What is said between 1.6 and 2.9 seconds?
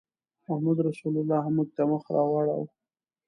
ته مخ راواړاوه.